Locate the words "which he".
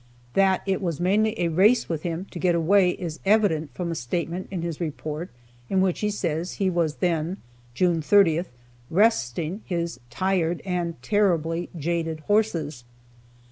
5.79-6.09